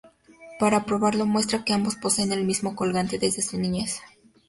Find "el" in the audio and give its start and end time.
2.31-2.43